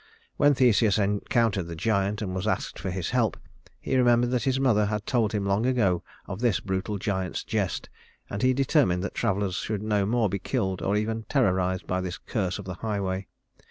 When 0.37 0.55
Theseus 0.55 0.97
encountered 0.97 1.67
the 1.67 1.75
giant 1.75 2.23
and 2.23 2.33
was 2.33 2.47
asked 2.47 2.79
for 2.79 2.89
his 2.89 3.11
help, 3.11 3.37
he 3.79 3.95
remembered 3.95 4.31
that 4.31 4.45
his 4.45 4.59
mother 4.59 4.87
had 4.87 5.05
told 5.05 5.31
him 5.31 5.45
long 5.45 5.67
ago 5.67 6.01
of 6.25 6.39
this 6.39 6.59
brutal 6.59 6.97
giant's 6.97 7.43
jest, 7.43 7.87
and 8.27 8.41
he 8.41 8.51
determined 8.51 9.03
that 9.03 9.13
travelers 9.13 9.57
should 9.57 9.83
no 9.83 10.07
more 10.07 10.27
be 10.27 10.39
killed 10.39 10.81
or 10.81 10.95
even 10.95 11.25
terrorized 11.29 11.85
by 11.85 12.01
this 12.01 12.17
curse 12.17 12.57
of 12.57 12.65
the 12.65 12.73
highway. 12.81 13.27